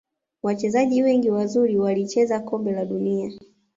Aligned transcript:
Wachezaji 0.43 1.03
wengi 1.03 1.29
wazuri 1.29 1.77
walicheza 1.77 2.39
kombe 2.39 2.71
la 2.71 2.85
dunia 2.85 3.31